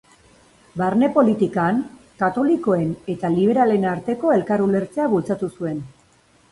Barne 0.81 1.09
politikan, 1.17 1.83
katolikoen 2.23 2.91
eta 3.17 3.33
liberalen 3.37 3.87
arteko 3.95 4.35
elkar-ulertzea 4.39 5.11
bultzatu 5.15 5.57
zuen. 5.61 5.89